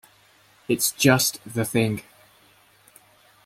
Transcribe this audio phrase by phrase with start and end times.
[0.67, 2.01] It's just the thing.